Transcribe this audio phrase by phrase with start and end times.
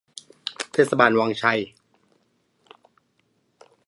[0.73, 1.59] เทศบาลวังชัย